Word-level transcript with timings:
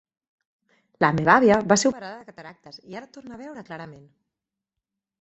La 1.05 1.11
meva 1.17 1.35
avia 1.35 1.59
va 1.73 1.79
ser 1.83 1.91
operada 1.93 2.17
de 2.17 2.27
cataractes 2.33 2.83
i 2.87 3.01
ara 3.01 3.13
torna 3.19 3.39
a 3.39 3.43
veure 3.47 3.69
clarament. 3.71 4.05